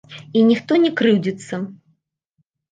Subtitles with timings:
[0.39, 1.61] І ніхто не крыўдзіцца.